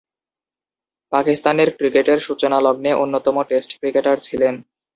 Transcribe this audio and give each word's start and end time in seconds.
পাকিস্তানের 1.11 1.69
ক্রিকেটের 1.77 2.19
সূচনালগ্নে 2.19 2.91
অন্যতম 2.93 3.35
টেস্ট 3.49 3.71
ক্রিকেটার 3.79 4.17
ছিলেন। 4.19 4.55